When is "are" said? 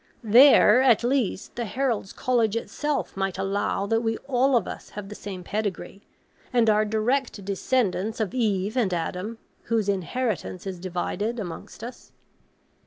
6.71-6.85